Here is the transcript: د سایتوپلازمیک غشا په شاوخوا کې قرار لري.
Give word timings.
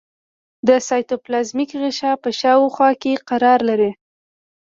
د 0.67 0.69
سایتوپلازمیک 0.87 1.71
غشا 1.81 2.11
په 2.23 2.29
شاوخوا 2.39 2.89
کې 3.01 3.13
قرار 3.29 3.59
لري. 3.69 3.91